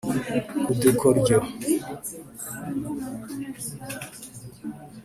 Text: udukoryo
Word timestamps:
udukoryo 0.73 1.37